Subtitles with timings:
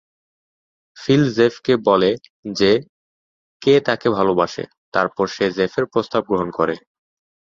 [0.97, 2.11] Feel জেফকে বলে
[2.51, 2.71] যে
[3.61, 4.63] কে তাকে ভালবাসে,
[4.93, 6.75] তারপর সে জেফের প্রস্তাব গ্রহণ করে।